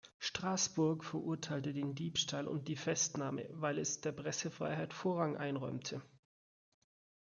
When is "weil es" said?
3.51-4.01